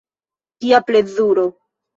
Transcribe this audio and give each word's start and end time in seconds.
Kia 0.59 0.81
plezuro. 0.89 1.47